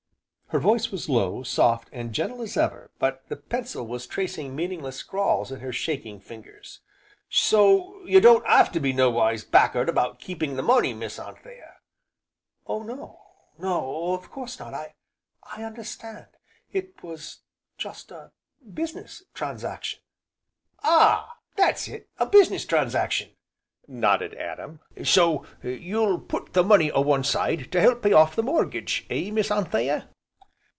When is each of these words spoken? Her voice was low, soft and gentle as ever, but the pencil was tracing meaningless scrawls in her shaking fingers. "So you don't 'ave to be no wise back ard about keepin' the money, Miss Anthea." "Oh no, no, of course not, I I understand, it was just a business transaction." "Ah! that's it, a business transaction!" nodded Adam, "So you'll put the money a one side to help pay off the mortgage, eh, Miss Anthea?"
Her 0.53 0.59
voice 0.59 0.91
was 0.91 1.07
low, 1.07 1.43
soft 1.43 1.87
and 1.93 2.11
gentle 2.11 2.41
as 2.41 2.57
ever, 2.57 2.91
but 2.99 3.25
the 3.29 3.37
pencil 3.37 3.87
was 3.87 4.05
tracing 4.05 4.53
meaningless 4.53 4.97
scrawls 4.97 5.49
in 5.49 5.61
her 5.61 5.71
shaking 5.71 6.19
fingers. 6.19 6.81
"So 7.29 8.05
you 8.05 8.19
don't 8.19 8.45
'ave 8.45 8.73
to 8.73 8.81
be 8.81 8.91
no 8.91 9.09
wise 9.09 9.45
back 9.45 9.77
ard 9.77 9.87
about 9.87 10.19
keepin' 10.19 10.57
the 10.57 10.61
money, 10.61 10.93
Miss 10.93 11.17
Anthea." 11.17 11.77
"Oh 12.67 12.83
no, 12.83 13.21
no, 13.59 14.11
of 14.13 14.29
course 14.29 14.59
not, 14.59 14.73
I 14.73 14.95
I 15.41 15.63
understand, 15.63 16.27
it 16.73 17.01
was 17.01 17.43
just 17.77 18.11
a 18.11 18.33
business 18.73 19.23
transaction." 19.33 20.01
"Ah! 20.83 21.37
that's 21.55 21.87
it, 21.87 22.09
a 22.17 22.25
business 22.25 22.65
transaction!" 22.65 23.37
nodded 23.87 24.33
Adam, 24.33 24.81
"So 25.05 25.45
you'll 25.63 26.19
put 26.19 26.51
the 26.51 26.63
money 26.65 26.91
a 26.93 26.99
one 26.99 27.23
side 27.23 27.71
to 27.71 27.79
help 27.79 28.03
pay 28.03 28.11
off 28.11 28.35
the 28.35 28.43
mortgage, 28.43 29.07
eh, 29.09 29.31
Miss 29.31 29.49
Anthea?" 29.49 30.09